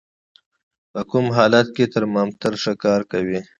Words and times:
په 0.91 1.01
کوم 1.09 1.25
حالت 1.37 1.67
کې 1.75 1.91
ترمامتر 1.93 2.53
ښه 2.61 2.73
کار 2.83 3.01
کوي؟ 3.11 3.39